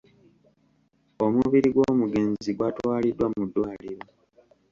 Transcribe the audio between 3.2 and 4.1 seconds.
mu ddwaliro.